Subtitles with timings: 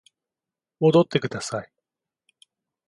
[0.79, 1.71] 戻ってください